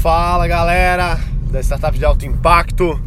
[0.00, 2.98] Fala galera da Startup de Alto Impacto,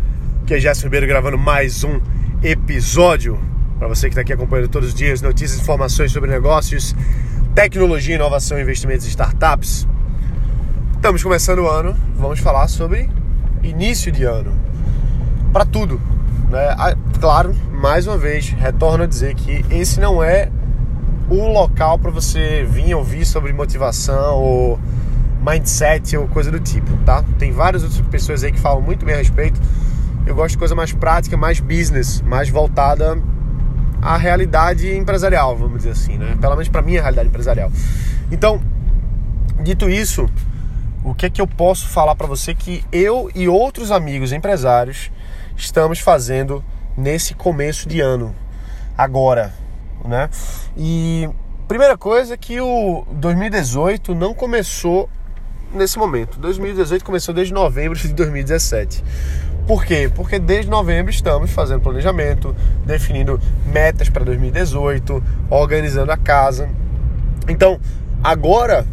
[0.46, 2.00] que é Jéssica Ribeiro gravando mais um
[2.44, 3.40] episódio
[3.80, 6.96] para você que está aqui acompanhando todos os dias notícias informações sobre negócios,
[7.56, 9.88] tecnologia, inovação, investimentos e startups.
[10.94, 13.10] Estamos começando o ano, vamos falar sobre
[13.64, 14.54] início de ano
[15.52, 16.00] para tudo,
[16.52, 16.76] né?
[17.20, 20.52] Claro, mais uma vez retorno a dizer que esse não é
[21.28, 24.80] o local para você vir ouvir sobre motivação ou
[25.44, 27.24] mindset ou coisa do tipo, tá?
[27.38, 29.60] Tem várias outras pessoas aí que falam muito bem a respeito.
[30.26, 33.22] Eu gosto de coisa mais prática, mais business, mais voltada
[34.02, 36.38] à realidade empresarial, vamos dizer assim, né?
[36.40, 37.72] Pelo menos para minha realidade empresarial.
[38.32, 38.62] Então,
[39.62, 40.30] dito isso,
[41.04, 45.12] o que é que eu posso falar para você que eu e outros amigos empresários
[45.58, 46.64] estamos fazendo
[46.98, 48.34] nesse começo de ano,
[48.98, 49.54] agora,
[50.06, 50.30] né?
[50.78, 51.30] E
[51.68, 55.10] primeira coisa é que o 2018 não começou
[55.78, 56.40] nesse momento.
[56.40, 59.04] 2018 começou desde novembro de 2017.
[59.68, 60.12] Por quê?
[60.14, 66.70] Porque desde novembro estamos fazendo planejamento, definindo metas para 2018, organizando a casa.
[67.48, 67.80] Então,
[68.22, 68.86] agora,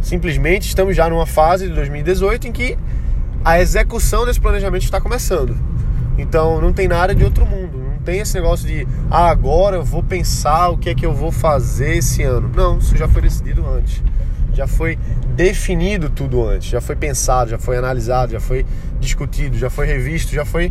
[0.00, 2.78] simplesmente estamos já numa fase de 2018 em que
[3.44, 5.56] a execução desse planejamento está começando.
[6.16, 7.78] Então, não tem nada de outro mundo.
[7.78, 11.12] Não tem esse negócio de ah, agora eu vou pensar o que é que eu
[11.12, 12.50] vou fazer esse ano.
[12.54, 14.02] Não, isso já foi decidido antes
[14.60, 14.98] já foi
[15.34, 18.66] definido tudo antes, já foi pensado, já foi analisado, já foi
[19.00, 20.70] discutido, já foi revisto, já foi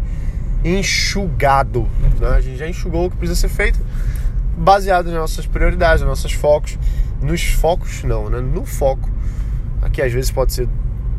[0.64, 1.90] enxugado.
[2.20, 2.28] Né?
[2.28, 3.80] A gente já enxugou o que precisa ser feito,
[4.56, 6.78] baseado nas nossas prioridades, nos nossos focos,
[7.20, 8.40] nos focos não, né?
[8.40, 9.10] no foco.
[9.82, 10.70] Aqui às vezes pode ser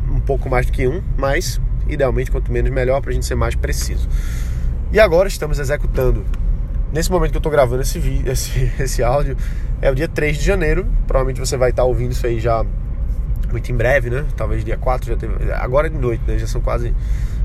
[0.09, 3.35] um pouco mais do que um, mas idealmente quanto menos melhor para a gente ser
[3.35, 4.07] mais preciso.
[4.93, 6.25] E agora estamos executando.
[6.91, 9.37] Nesse momento que eu estou gravando esse, vídeo, esse, esse áudio,
[9.81, 10.85] é o dia 3 de janeiro.
[11.07, 12.65] Provavelmente você vai estar ouvindo isso aí já
[13.51, 14.25] muito em breve, né?
[14.35, 15.51] Talvez dia 4 já teve.
[15.53, 16.37] Agora é de noite, né?
[16.37, 16.93] Já são quase.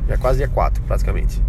[0.08, 1.42] Já é quase dia 4, praticamente.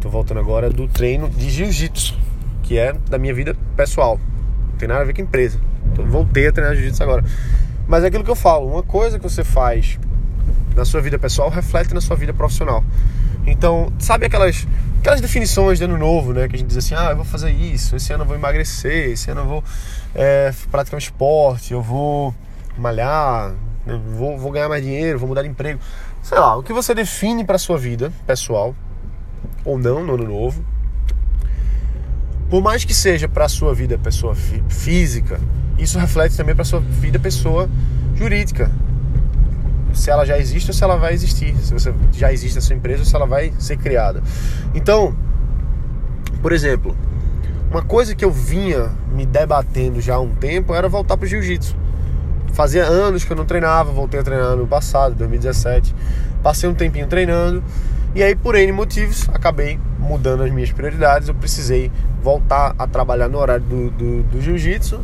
[0.00, 2.18] Tô voltando agora do treino de jiu-jitsu,
[2.62, 4.20] que é da minha vida pessoal.
[4.70, 5.58] Não tem nada a ver com empresa.
[5.92, 7.24] Então, voltei a treinar jiu-jitsu agora.
[7.86, 9.98] Mas é aquilo que eu falo, uma coisa que você faz
[10.74, 12.84] na sua vida pessoal reflete na sua vida profissional.
[13.46, 14.66] Então, sabe aquelas
[15.04, 16.48] aquelas definições de ano novo, né?
[16.48, 19.10] Que a gente diz assim, ah, eu vou fazer isso, esse ano eu vou emagrecer,
[19.10, 19.64] esse ano eu vou
[20.14, 22.34] é, praticar um esporte, eu vou
[22.78, 23.52] malhar,
[23.86, 25.78] eu vou, vou ganhar mais dinheiro, vou mudar de emprego.
[26.22, 28.74] Sei lá, o que você define para sua vida pessoal,
[29.62, 30.64] ou não, no ano novo,
[32.48, 34.34] por mais que seja para sua vida pessoa
[34.70, 35.38] física,
[35.76, 37.68] isso reflete também para sua vida pessoa
[38.14, 38.70] jurídica,
[39.94, 42.76] se ela já existe ou se ela vai existir, se você já existe a sua
[42.76, 44.22] empresa ou se ela vai ser criada.
[44.74, 45.14] Então,
[46.42, 46.96] por exemplo,
[47.70, 51.28] uma coisa que eu vinha me debatendo já há um tempo era voltar para o
[51.28, 51.76] jiu-jitsu.
[52.52, 55.94] Fazia anos que eu não treinava, voltei a treinar no passado, 2017.
[56.42, 57.62] Passei um tempinho treinando
[58.14, 61.26] e aí, por N motivos, acabei mudando as minhas prioridades.
[61.26, 61.90] Eu precisei
[62.22, 65.00] voltar a trabalhar no horário do, do, do jiu-jitsu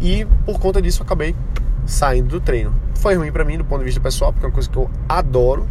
[0.00, 1.34] e por conta disso acabei
[1.84, 2.72] saindo do treino.
[3.02, 4.88] Foi ruim para mim do ponto de vista pessoal, porque é uma coisa que eu
[5.08, 5.68] adoro,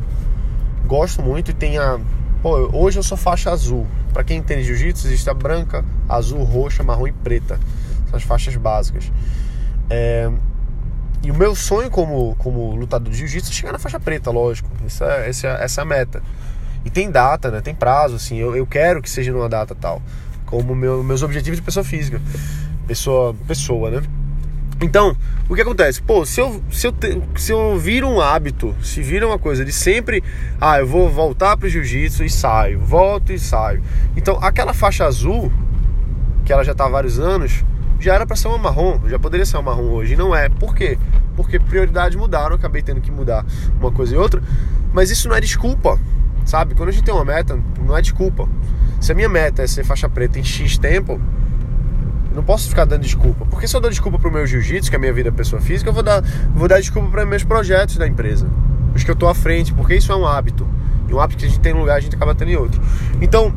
[0.86, 1.98] gosto muito e tem a.
[2.42, 3.88] Pô, hoje eu sou faixa azul.
[4.12, 7.58] Para quem entende jiu-jitsu, existe a branca, azul, roxa, marrom e preta.
[8.10, 9.10] São as faixas básicas.
[9.90, 10.30] É...
[11.24, 14.70] E o meu sonho como, como lutador de jiu-jitsu é chegar na faixa preta, lógico.
[14.86, 16.22] Essa, essa, essa é a meta.
[16.84, 17.62] E tem data, né?
[17.62, 18.36] Tem prazo, assim.
[18.36, 20.02] Eu, eu quero que seja numa data tal.
[20.46, 22.22] Como meu, meus objetivos de pessoa física.
[22.88, 24.02] Pessoa, pessoa, né?
[24.84, 25.16] Então,
[25.48, 26.02] o que acontece?
[26.02, 29.64] Pô, se eu, se eu, te, se eu viro um hábito, se vira uma coisa
[29.64, 30.24] de sempre,
[30.60, 33.84] ah, eu vou voltar pro jiu-jitsu e saio, volto e saio.
[34.18, 35.54] Então, aquela faixa azul,
[36.44, 37.64] que ela já tá há vários anos,
[38.00, 40.50] já era para ser uma marrom, já poderia ser uma marrom hoje, e não é.
[40.50, 40.98] Por quê?
[41.36, 43.46] Porque prioridades mudaram, acabei tendo que mudar
[43.80, 44.42] uma coisa e outra,
[44.92, 46.00] mas isso não é desculpa,
[46.44, 46.74] sabe?
[46.74, 48.50] Quando a gente tem uma meta, não é desculpa.
[49.00, 51.22] Se a minha meta é ser faixa preta em X tempo,
[52.32, 53.46] eu não posso ficar dando desculpa.
[53.46, 55.90] Porque se eu dou desculpa pro meu jiu-jitsu, que é a minha vida pessoa física,
[55.90, 56.24] eu vou dar,
[56.56, 58.48] vou dar desculpa para meus projetos da empresa.
[58.96, 60.66] Os que eu tô à frente, porque isso é um hábito.
[61.10, 62.56] E um hábito que a gente tem em um lugar, a gente acaba tendo em
[62.56, 62.82] outro.
[63.20, 63.54] Então,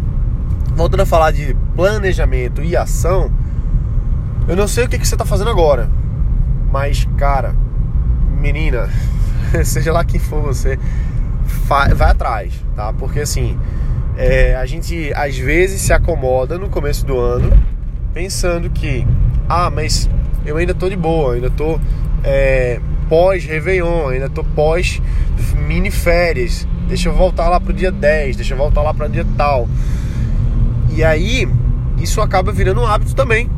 [0.75, 3.31] voltando a falar de planejamento e ação,
[4.49, 5.89] eu não sei o que, que você tá fazendo agora.
[6.73, 7.55] Mas, cara,
[8.41, 8.91] menina,
[9.65, 10.77] seja lá quem for você,
[11.95, 12.93] vai atrás, tá?
[12.93, 13.57] Porque assim,
[14.17, 17.53] é, a gente às vezes se acomoda no começo do ano
[18.15, 19.05] pensando que,
[19.49, 20.09] ah, mas
[20.47, 21.81] eu ainda tô de boa, ainda tô
[22.23, 28.59] é, pós-Réveillon, ainda tô pós-mini férias, deixa eu voltar lá pro dia 10, deixa eu
[28.59, 29.69] voltar lá para dia tal.
[30.97, 31.49] E aí,
[31.99, 33.51] isso acaba virando um hábito também.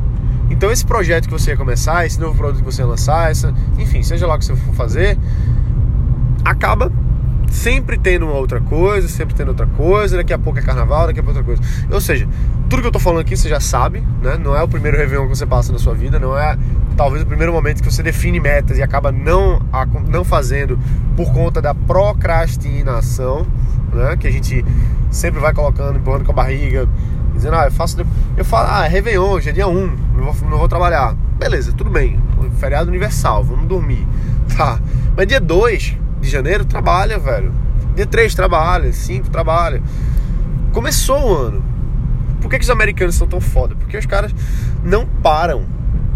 [0.48, 3.52] Então esse projeto que você ia começar, esse novo produto que você ia lançar, essa,
[3.78, 5.18] enfim, seja lá o que você for fazer,
[6.44, 6.90] acaba
[7.50, 11.22] sempre tendo outra coisa, sempre tendo outra coisa, daqui a pouco é carnaval, daqui a
[11.22, 11.86] pouco é outra coisa.
[11.92, 12.26] Ou seja,
[12.68, 14.36] tudo que eu tô falando aqui você já sabe, né?
[14.36, 16.58] Não é o primeiro Réveillon que você passa na sua vida, não é
[16.96, 19.60] talvez o primeiro momento que você define metas e acaba não,
[20.08, 20.78] não fazendo
[21.16, 23.46] por conta da procrastinação,
[23.92, 24.16] né?
[24.16, 24.64] Que a gente
[25.10, 26.88] sempre vai colocando, empurrando com a barriga,
[27.34, 28.04] dizendo, ah, eu faço.
[28.36, 31.14] Eu falo, ah, é Réveillon, hoje é dia 1, não vou, não vou trabalhar.
[31.38, 32.18] Beleza, tudo bem.
[32.58, 34.06] Feriado universal, vamos dormir.
[34.56, 34.78] Tá.
[35.16, 37.52] Mas dia 2 de janeiro trabalha, velho.
[37.94, 39.82] Dia 3 trabalha, 5 trabalha.
[40.72, 41.75] Começou o ano.
[42.46, 43.74] Por que, que os americanos são tão foda?
[43.74, 44.32] Porque os caras
[44.80, 45.66] não param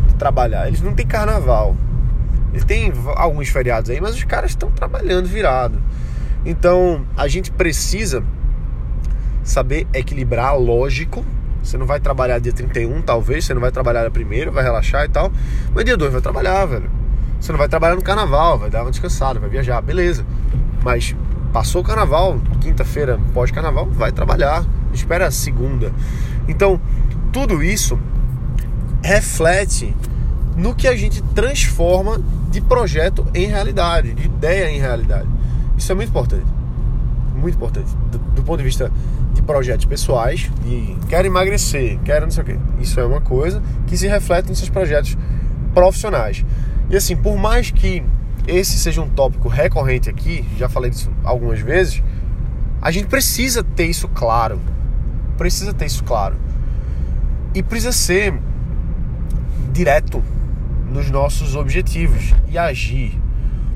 [0.07, 0.69] de trabalhar.
[0.69, 1.77] Eles não têm carnaval.
[2.53, 5.83] Eles têm alguns feriados aí, mas os caras estão trabalhando virado.
[6.47, 8.23] Então a gente precisa
[9.43, 11.25] saber equilibrar, lógico.
[11.65, 15.07] Você não vai trabalhar dia 31, talvez, você não vai trabalhar na primeira, vai relaxar
[15.07, 15.33] e tal.
[15.75, 16.89] Mas dia 2 vai trabalhar, velho.
[17.41, 20.25] Você não vai trabalhar no carnaval, vai dar uma descansada, vai viajar, beleza.
[20.85, 21.17] Mas
[21.53, 24.65] passou o carnaval, quinta-feira pós-carnaval, vai trabalhar.
[24.93, 25.93] Espera a segunda.
[26.49, 26.81] Então,
[27.33, 27.99] tudo isso
[29.03, 29.95] reflete
[30.57, 32.21] no que a gente transforma
[32.51, 35.29] de projeto em realidade, de ideia em realidade.
[35.77, 36.47] Isso é muito importante.
[37.35, 37.95] Muito importante.
[38.11, 38.93] Do, do ponto de vista
[39.33, 42.59] de projetos pessoais, de quero emagrecer, quero não sei o quê.
[42.81, 45.17] Isso é uma coisa que se reflete nos seus projetos
[45.73, 46.45] profissionais.
[46.91, 48.03] E assim, por mais que
[48.47, 52.03] esse seja um tópico recorrente aqui, já falei disso algumas vezes,
[52.83, 54.61] a gente precisa ter isso claro.
[55.41, 56.37] Precisa ter isso claro.
[57.55, 58.39] E precisa ser
[59.73, 60.23] direto
[60.87, 63.19] nos nossos objetivos e agir.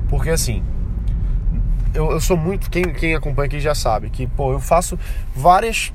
[0.07, 0.63] Porque assim,
[1.91, 2.69] eu, eu sou muito.
[2.69, 4.95] Quem, quem acompanha aqui já sabe que, pô, eu faço
[5.35, 5.91] várias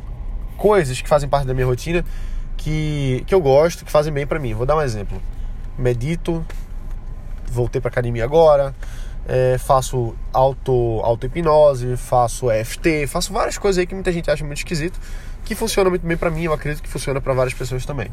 [0.56, 2.04] coisas que fazem parte da minha rotina
[2.56, 4.54] que, que eu gosto, que fazem bem para mim.
[4.54, 5.22] Vou dar um exemplo.
[5.78, 6.44] Medito,
[7.48, 8.74] voltei para academia agora,
[9.24, 14.58] é, faço auto, auto-hipnose, faço EFT, faço várias coisas aí que muita gente acha muito
[14.58, 14.98] esquisito,
[15.44, 18.08] que funciona muito bem para mim, eu acredito que funciona para várias pessoas também.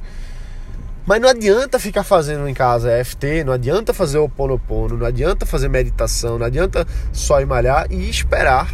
[1.05, 5.45] Mas não adianta ficar fazendo em casa EFT, não adianta fazer o ponopono, não adianta
[5.45, 8.69] fazer meditação, não adianta só ir malhar e esperar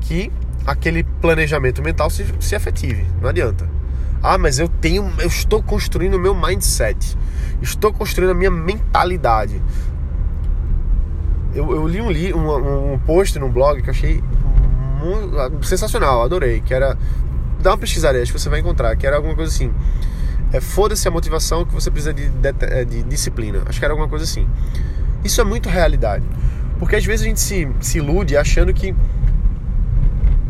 [0.00, 0.30] que
[0.64, 3.04] aquele planejamento mental se, se efetive.
[3.20, 3.68] Não adianta.
[4.22, 7.16] Ah, mas eu tenho, eu estou construindo o meu mindset.
[7.60, 9.60] Estou construindo a minha mentalidade.
[11.54, 14.22] Eu, eu li um, um, um post num blog que eu achei
[15.62, 16.60] sensacional, adorei.
[16.60, 16.96] Que era.
[17.66, 18.94] Dá uma pesquisada aí, acho que você vai encontrar.
[18.94, 19.72] Que era alguma coisa assim.
[20.52, 23.60] É, Foda-se a motivação que você precisa de, de, é, de, disciplina.
[23.66, 24.46] Acho que era alguma coisa assim.
[25.24, 26.24] Isso é muito realidade.
[26.78, 28.94] Porque às vezes a gente se, se ilude achando que,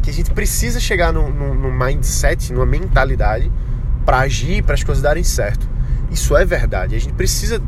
[0.02, 3.50] que a gente precisa chegar num, num, num mindset, numa mentalidade
[4.04, 5.66] para agir, para as coisas darem certo.
[6.10, 6.96] Isso é verdade.
[6.96, 7.62] A gente precisa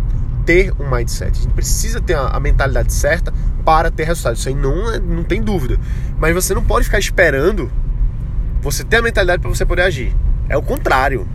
[0.45, 3.33] ter um mindset, a gente precisa ter a, a mentalidade certa
[3.65, 4.37] para ter resultado.
[4.37, 5.81] Isso aí não, é, não tem dúvida.
[6.19, 7.73] Mas você não pode ficar esperando
[8.61, 10.15] você ter a mentalidade para você poder agir.
[10.49, 11.27] É o contrário.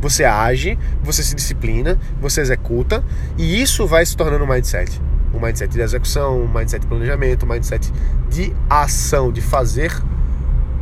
[0.00, 3.04] Você age, você se disciplina, você executa
[3.38, 5.00] e isso vai se tornando um mindset.
[5.32, 7.92] Um mindset de execução, um mindset de planejamento, um mindset
[8.28, 9.92] de ação, de fazer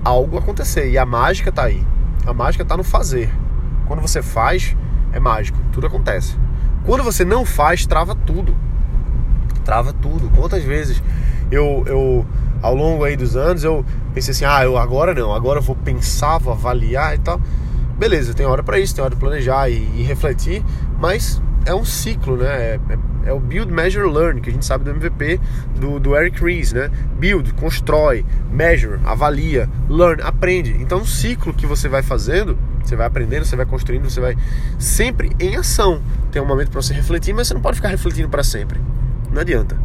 [0.03, 0.91] algo acontecer.
[0.91, 1.85] E a mágica está aí.
[2.27, 3.31] A mágica está no fazer.
[3.87, 4.75] Quando você faz,
[5.13, 6.37] é mágico, tudo acontece.
[6.85, 8.57] Quando você não faz, trava tudo.
[9.65, 10.31] Trava tudo.
[10.31, 11.03] Quantas vezes
[11.51, 12.20] eu, eu
[12.63, 15.77] ao longo aí dos anos, eu pensei assim, ah, eu agora não, agora eu vou
[15.77, 17.41] pensar, vou avaliar e tal.
[17.99, 20.65] Beleza, tem hora para isso, tem hora de planejar e, e, refletir,
[20.99, 22.47] mas é um ciclo, né?
[22.47, 25.39] É, é, é, o build, measure, learn, que a gente sabe do MVP
[25.79, 26.91] do, do Eric Ries, né?
[27.19, 30.75] Build, constrói, measure, avalia, learn, aprende.
[30.81, 34.37] Então, um ciclo que você vai fazendo você vai aprendendo, você vai construindo, você vai
[34.79, 36.03] sempre em ação.
[36.33, 38.81] Tem um momento para você refletir, mas você não pode ficar refletindo para sempre.
[39.31, 39.77] Não adianta.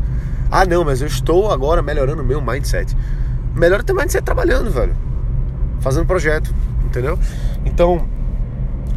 [0.52, 2.96] Ah, não, mas eu estou agora melhorando o meu mindset.
[3.54, 4.96] Melhora teu mindset trabalhando, velho.
[5.80, 6.54] Fazendo projeto,
[6.86, 7.18] entendeu?
[7.66, 8.08] Então,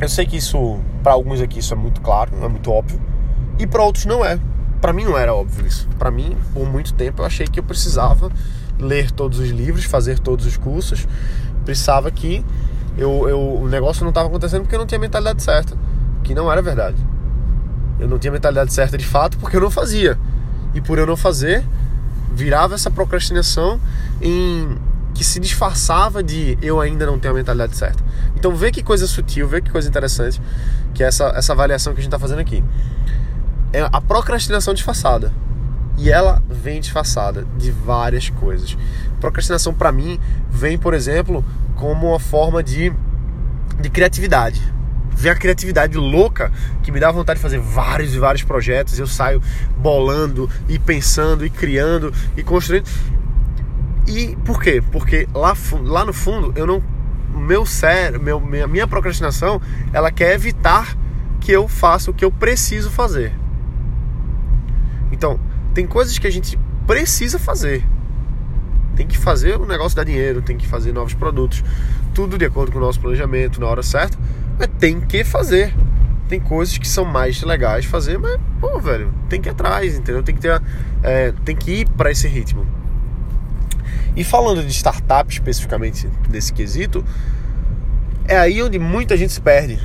[0.01, 3.01] eu sei que isso, para alguns aqui, isso é muito claro, é muito óbvio.
[3.59, 4.39] E para outros não é.
[4.81, 5.89] Para mim não era óbvio isso.
[5.99, 8.31] Para mim, por muito tempo, eu achei que eu precisava
[8.79, 11.07] ler todos os livros, fazer todos os cursos.
[11.65, 12.45] Precisava que
[12.97, 15.77] eu, eu, o negócio não estava acontecendo porque eu não tinha a mentalidade certa.
[16.23, 16.97] Que não era verdade.
[17.99, 20.17] Eu não tinha a mentalidade certa de fato porque eu não fazia.
[20.79, 21.65] E por eu não fazer,
[22.33, 23.81] virava essa procrastinação
[24.23, 24.79] em
[25.13, 28.01] que se disfarçava de eu ainda não tenho a mentalidade certa.
[28.37, 30.41] Então vê que coisa sutil, vê que coisa interessante
[30.95, 32.63] que é essa, essa avaliação que a gente está fazendo aqui.
[33.73, 35.33] É a procrastinação disfarçada.
[35.97, 38.79] E ela vem disfarçada de várias coisas.
[39.21, 41.45] Procrastinação para mim vem, por exemplo,
[41.75, 42.93] como uma forma de,
[43.81, 44.63] de criatividade.
[45.19, 48.97] Ver a criatividade louca que me dá vontade de fazer vários e vários projetos.
[49.01, 49.43] Eu saio
[49.77, 52.89] bolando e pensando e criando e construindo.
[54.07, 54.81] E por quê?
[54.93, 56.81] Porque lá, lá no fundo eu não
[57.35, 59.61] meu cérebro, meu, minha, minha procrastinação,
[59.93, 60.97] ela quer evitar
[61.41, 63.33] que eu faça o que eu preciso fazer.
[65.11, 65.41] Então,
[65.75, 66.57] tem coisas que a gente
[66.87, 67.85] precisa fazer.
[68.95, 71.65] Tem que fazer o negócio dar dinheiro, tem que fazer novos produtos,
[72.15, 74.17] tudo de acordo com o nosso planejamento, na hora certa,
[74.59, 75.75] mas tem que fazer.
[76.29, 80.23] Tem coisas que são mais legais fazer, mas, pô, velho, tem que ir atrás, entendeu?
[80.23, 80.61] Tem que ter,
[81.03, 82.67] é, tem que ir para esse ritmo.
[84.15, 87.05] E falando de startup especificamente nesse quesito,
[88.27, 89.79] é aí onde muita gente se perde.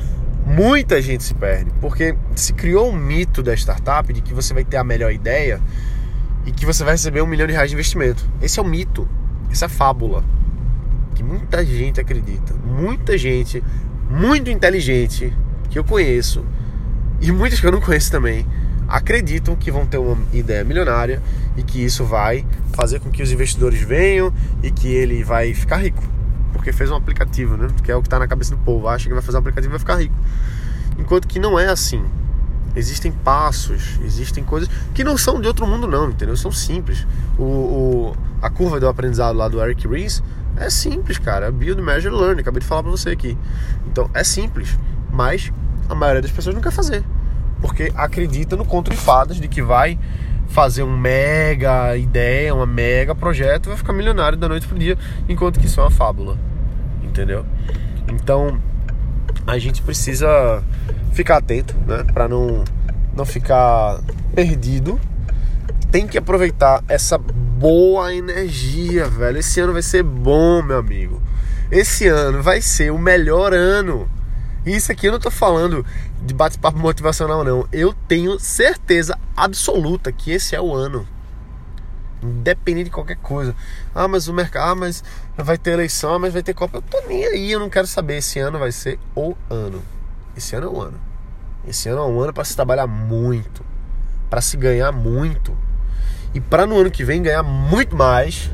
[0.45, 4.65] Muita gente se perde, porque se criou um mito da startup de que você vai
[4.65, 5.61] ter a melhor ideia
[6.45, 8.27] e que você vai receber um milhão de reais de investimento.
[8.41, 9.07] Esse é o mito,
[9.49, 10.23] essa é a fábula
[11.13, 12.53] que muita gente acredita.
[12.65, 13.63] Muita gente
[14.13, 15.33] muito inteligente
[15.71, 16.45] que eu conheço
[17.19, 18.45] e muitas que eu não conheço também
[18.87, 21.19] acreditam que vão ter uma ideia milionária
[21.57, 25.77] e que isso vai fazer com que os investidores venham e que ele vai ficar
[25.77, 26.03] rico.
[26.51, 27.67] Porque fez um aplicativo, né?
[27.83, 28.87] Que é o que está na cabeça do povo.
[28.87, 30.15] Acha que vai fazer um aplicativo e vai ficar rico.
[30.99, 32.03] Enquanto que não é assim.
[32.75, 36.35] Existem passos, existem coisas que não são de outro mundo, não, entendeu?
[36.37, 37.05] São simples.
[37.37, 40.21] O, o a curva do aprendizado lá do Eric Ries
[40.57, 41.51] é simples, cara.
[41.51, 42.41] Build, measure, learn.
[42.41, 43.37] Acabei de falar para você aqui.
[43.87, 44.77] Então é simples,
[45.11, 45.51] mas
[45.89, 47.03] a maioria das pessoas não quer fazer
[47.63, 49.97] porque acredita no conto de fadas de que vai
[50.49, 54.97] fazer um mega ideia, um mega projeto, vai ficar milionário da noite pro dia,
[55.29, 56.37] enquanto que isso é uma fábula,
[57.01, 57.45] entendeu?
[58.09, 58.59] Então
[59.47, 60.61] a gente precisa
[61.13, 62.65] ficar atento, né, para não
[63.15, 64.01] não ficar
[64.35, 64.99] perdido.
[65.93, 69.37] Tem que aproveitar essa boa energia, velho.
[69.37, 71.21] Esse ano vai ser bom, meu amigo.
[71.69, 74.09] Esse ano vai ser o melhor ano.
[74.65, 75.85] Isso aqui eu não tô falando
[76.19, 77.67] de bate-papo motivacional, não.
[77.71, 81.07] Eu tenho certeza absoluta que esse é o ano.
[82.23, 83.55] Independente de qualquer coisa.
[83.93, 85.03] Ah, mas o mercado, ah, mas
[85.37, 86.77] vai ter eleição, ah, mas vai ter Copa.
[86.77, 88.17] Eu tô nem aí, eu não quero saber.
[88.17, 89.83] Esse ano vai ser o ano.
[90.35, 90.99] Esse ano é o ano.
[91.67, 93.63] Esse ano é um ano para se trabalhar muito,
[94.27, 95.55] para se ganhar muito.
[96.33, 98.49] E para no ano que vem ganhar muito mais,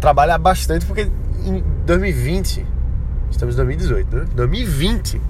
[0.00, 1.08] trabalhar bastante, porque
[1.44, 2.66] em 2020,
[3.30, 4.24] estamos em 2018, né?
[4.34, 5.20] 2020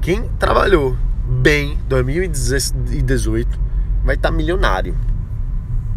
[0.00, 0.96] quem trabalhou
[1.26, 3.60] bem 2018
[4.02, 4.96] vai estar tá milionário.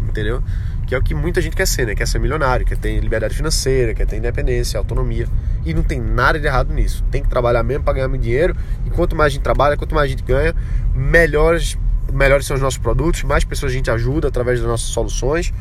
[0.06, 0.42] Entendeu?
[0.86, 1.94] Que é o que muita gente quer ser, né?
[1.94, 5.26] Quer ser milionário, quer ter liberdade financeira, quer ter independência, autonomia.
[5.64, 7.02] E não tem nada de errado nisso.
[7.10, 8.54] Tem que trabalhar mesmo para ganhar muito dinheiro.
[8.84, 10.54] E quanto mais a gente trabalha, quanto mais a gente ganha,
[10.94, 11.78] melhores,
[12.12, 15.52] melhores são os nossos produtos, mais pessoas a gente ajuda através das nossas soluções.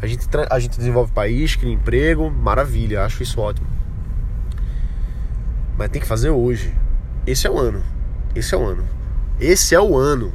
[0.00, 3.66] A gente, a gente desenvolve país, cria emprego, maravilha, acho isso ótimo.
[5.76, 6.74] Mas tem que fazer hoje.
[7.26, 7.82] Esse é o ano.
[8.34, 8.88] Esse é o ano.
[9.40, 10.32] Esse é o ano.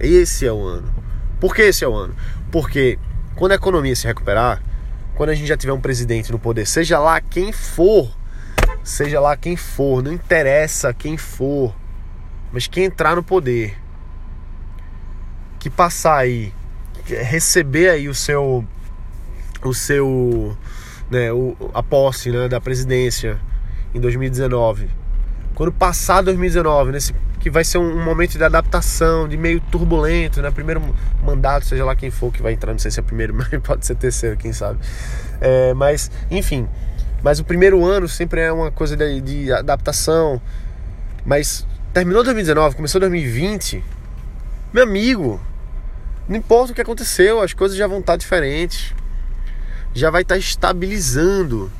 [0.00, 0.92] Esse é o ano.
[1.40, 2.14] Por que esse é o ano?
[2.50, 2.98] Porque
[3.34, 4.62] quando a economia se recuperar,
[5.14, 8.10] quando a gente já tiver um presidente no poder, seja lá quem for,
[8.82, 11.74] seja lá quem for, não interessa quem for,
[12.52, 13.76] mas quem entrar no poder,
[15.64, 16.52] que passar aí,
[17.06, 18.64] receber aí o seu,
[19.62, 20.56] o seu,
[21.10, 23.38] né, o, a posse né, da presidência
[23.94, 24.88] em 2019
[25.54, 30.50] quando passar 2019, nesse que vai ser um, momento de adaptação, de meio turbulento, né?
[30.50, 30.82] Primeiro
[31.22, 33.86] mandato, seja lá quem for que vai entrar, não sei se é primeiro, mas pode
[33.86, 34.78] ser terceiro, quem sabe.
[35.40, 36.66] É, mas, enfim,
[37.22, 40.40] mas o primeiro ano sempre é uma coisa de, de adaptação.
[41.24, 43.84] Mas terminou 2019, começou 2020,
[44.72, 45.40] meu amigo,
[46.28, 48.94] não importa o que aconteceu, as coisas já vão estar diferentes,
[49.92, 51.70] já vai estar estabilizando,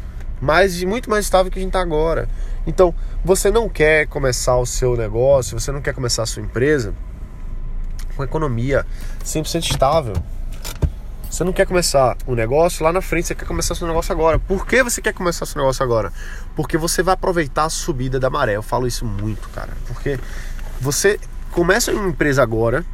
[0.40, 2.28] mais muito mais estável que a gente está agora.
[2.66, 6.94] Então, você não quer começar o seu negócio, você não quer começar a sua empresa
[8.16, 8.86] com economia
[9.24, 10.14] 100% estável.
[11.30, 14.38] Você não quer começar um negócio lá na frente, você quer começar seu negócio agora.
[14.38, 16.12] Por que você quer começar seu negócio agora?
[16.54, 18.54] Porque você vai aproveitar a subida da maré.
[18.54, 19.72] Eu falo isso muito, cara.
[19.88, 20.18] Porque
[20.80, 21.18] você
[21.50, 22.84] começa uma empresa agora,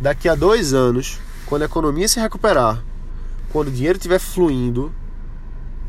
[0.00, 2.82] daqui a dois anos, quando a economia se recuperar,
[3.50, 4.92] quando o dinheiro estiver fluindo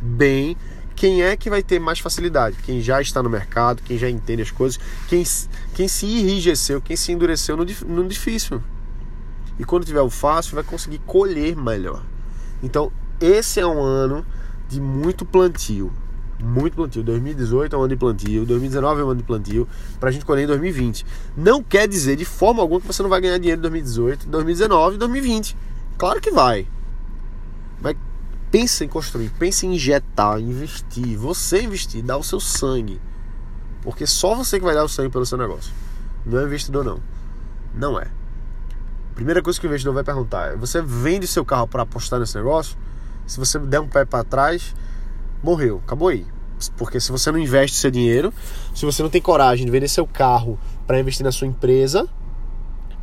[0.01, 0.55] bem,
[0.95, 2.57] quem é que vai ter mais facilidade?
[2.63, 5.23] Quem já está no mercado, quem já entende as coisas, quem,
[5.73, 8.61] quem se enrijeceu, quem se endureceu no, no difícil.
[9.57, 12.03] E quando tiver o fácil, vai conseguir colher melhor.
[12.63, 14.25] Então, esse é um ano
[14.67, 15.91] de muito plantio.
[16.41, 17.03] Muito plantio.
[17.03, 19.67] 2018 é um ano de plantio, 2019 é um ano de plantio,
[19.99, 21.05] para a gente colher em 2020.
[21.35, 24.95] Não quer dizer de forma alguma que você não vai ganhar dinheiro em 2018, 2019
[24.95, 25.57] e 2020.
[25.97, 26.65] Claro que vai.
[27.81, 27.95] Vai
[28.49, 32.99] pensa em construir, pensa em injetar, investir, você investir, dar o seu sangue.
[33.81, 35.73] Porque só você que vai dar o sangue pelo seu negócio.
[36.25, 37.01] Não é investidor não.
[37.73, 38.07] Não é.
[39.13, 42.35] Primeira coisa que o investidor vai perguntar é: você vende seu carro para apostar nesse
[42.35, 42.77] negócio?
[43.27, 44.73] Se você der um pé para trás,
[45.43, 46.25] morreu, acabou aí.
[46.77, 48.33] Porque se você não investe seu dinheiro,
[48.75, 52.07] se você não tem coragem de vender seu carro para investir na sua empresa,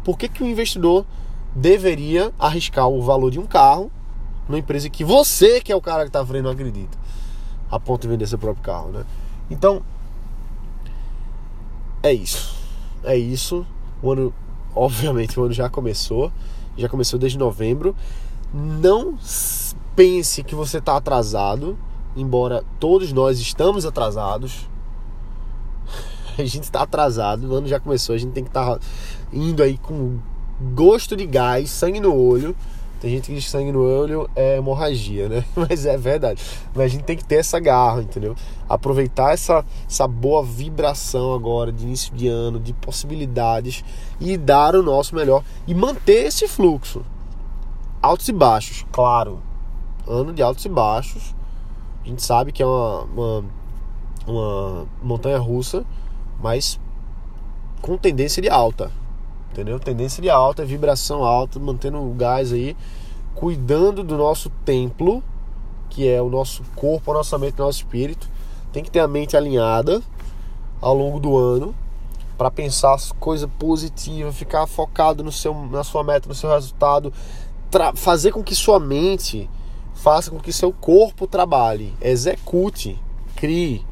[0.05, 1.07] por que, que o investidor
[1.55, 3.91] deveria arriscar o valor de um carro
[4.47, 6.97] numa empresa que você, que é o cara que está não acredita,
[7.71, 9.05] a ponto de vender seu próprio carro, né?
[9.51, 9.83] Então,
[12.03, 12.55] é isso.
[13.03, 13.67] É isso.
[14.03, 14.35] O ano,
[14.75, 16.31] obviamente, o ano já começou.
[16.77, 17.97] Já começou desde novembro.
[18.53, 19.19] Não
[19.95, 21.77] pense que você está atrasado
[22.17, 24.69] embora todos nós estamos atrasados,
[26.39, 28.81] a gente está atrasado, o ano já começou, a gente tem que estar tá
[29.33, 30.19] indo aí com
[30.75, 32.57] gosto de gás, sangue no olho.
[32.99, 35.45] Tem gente que diz que sangue no olho é hemorragia, né?
[35.55, 36.43] Mas é verdade.
[36.75, 38.35] Mas a gente tem que ter essa garra, entendeu?
[38.67, 43.85] Aproveitar essa, essa boa vibração agora de início de ano, de possibilidades
[44.19, 47.05] e dar o nosso melhor e manter esse fluxo.
[48.01, 49.43] Altos e baixos, claro.
[50.09, 51.36] Ano de altos e baixos
[52.07, 53.45] a gente sabe que é uma, uma,
[54.29, 55.85] uma montanha russa,
[56.41, 56.79] mas
[57.83, 58.93] com tendência de alta.
[59.51, 59.81] Entendeu?
[59.81, 62.77] Tendência de alta, vibração alta, mantendo o gás aí,
[63.35, 65.21] cuidando do nosso templo,
[65.91, 68.31] que é o nosso corpo, a nossa mente, o nosso espírito.
[68.73, 70.01] Tem que ter a mente alinhada
[70.81, 71.75] ao longo do ano
[72.39, 77.13] para pensar coisa positiva, ficar focado no seu, na sua meta, no seu resultado,
[77.97, 79.51] fazer com que sua mente
[79.97, 82.99] faça com que seu corpo trabalhe, execute,
[83.35, 83.85] crie.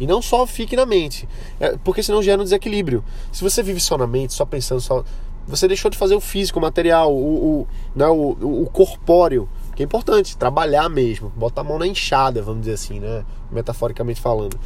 [0.00, 1.28] E não só fique na mente.
[1.60, 3.04] É, porque senão gera um desequilíbrio.
[3.30, 5.04] Se você vive só na mente, só pensando só.
[5.46, 9.82] Você deixou de fazer o físico, o material, o, o, né, o, o corpóreo, que
[9.82, 13.24] é importante, trabalhar mesmo, botar a mão na enxada, vamos dizer assim, né?
[13.50, 14.58] Metaforicamente falando.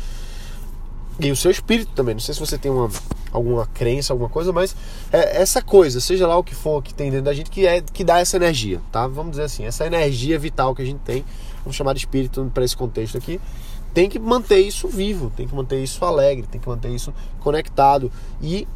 [1.19, 2.15] E o seu espírito também.
[2.15, 2.89] Não sei se você tem uma,
[3.35, 4.75] alguma crença, alguma coisa, mas
[5.13, 7.83] é essa coisa, seja lá o que for que tem dentro da gente, que é
[7.83, 9.07] que dá essa energia, tá?
[9.09, 11.25] Vamos dizer assim, essa energia vital que a gente tem,
[11.65, 13.41] vamos chamar de espírito para esse contexto aqui,
[13.93, 18.11] tem que manter isso vivo, tem que manter isso alegre, tem que manter isso conectado
[18.41, 18.67] e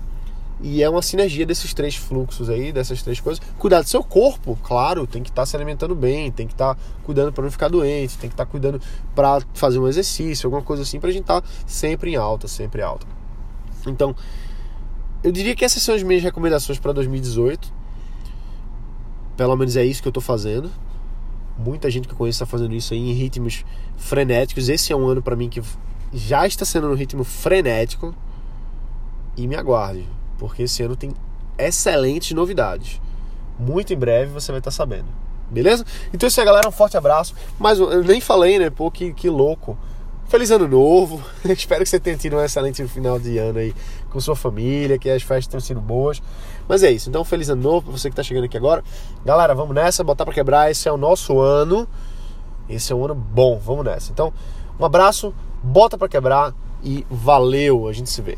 [0.61, 3.41] e é uma sinergia desses três fluxos aí, dessas três coisas.
[3.61, 6.75] Cuidar do seu corpo, claro, tem que estar tá se alimentando bem, tem que estar
[6.75, 8.81] tá cuidando para não ficar doente, tem que estar tá cuidando
[9.15, 12.49] para fazer um exercício, alguma coisa assim, para a gente estar tá sempre em alta,
[12.49, 13.07] sempre alta.
[13.87, 14.15] Então,
[15.23, 17.73] eu diria que essas são as minhas recomendações para 2018.
[19.37, 20.71] Pelo menos é isso que eu estou fazendo.
[21.59, 23.65] Muita gente que eu conheço está fazendo isso em ritmos
[23.97, 24.69] frenéticos.
[24.69, 25.63] Esse é um ano para mim que
[26.13, 28.15] já está sendo no ritmo frenético.
[29.37, 30.05] E me aguarde
[30.39, 31.13] porque esse ano tem
[31.59, 33.01] excelentes novidades.
[33.59, 35.07] Muito em breve você vai estar sabendo.
[35.51, 35.85] Beleza?
[36.13, 36.69] Então é isso aí, galera.
[36.69, 37.35] Um forte abraço.
[37.59, 38.71] Mas eu nem falei, né?
[38.71, 39.77] Pô, que, que louco.
[40.29, 41.23] Feliz ano novo.
[41.45, 43.75] Espero que você tenha tido um excelente final de ano aí
[44.11, 46.23] com sua família, que as festas tenham sido boas.
[46.69, 47.09] Mas é isso.
[47.09, 48.83] Então, feliz ano novo pra você que tá chegando aqui agora.
[49.25, 50.71] Galera, vamos nessa, botar para quebrar.
[50.71, 51.89] Esse é o nosso ano.
[52.69, 53.59] Esse é um ano bom.
[53.59, 54.13] Vamos nessa.
[54.13, 54.33] Então,
[54.79, 57.89] um abraço, bota para quebrar e valeu.
[57.89, 58.37] A gente se vê.